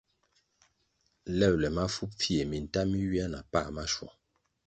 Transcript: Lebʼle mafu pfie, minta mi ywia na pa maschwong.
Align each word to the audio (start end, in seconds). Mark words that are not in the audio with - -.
Lebʼle 1.37 1.67
mafu 1.77 2.03
pfie, 2.17 2.43
minta 2.49 2.81
mi 2.89 2.97
ywia 3.05 3.25
na 3.33 3.39
pa 3.51 3.61
maschwong. 3.75 4.15